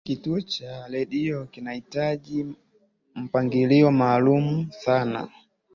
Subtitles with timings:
[0.03, 2.55] Kila kituo cha redio kinahitaji
[3.15, 5.29] mipangilio maalumu sana